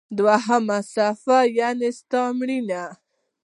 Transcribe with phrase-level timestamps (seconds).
[0.17, 2.83] دوهمه صفحه: یعنی ستا مړینه.